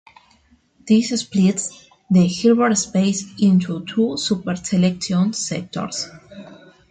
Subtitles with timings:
[0.87, 6.07] This splits the Hilbert space into two superselection sectors.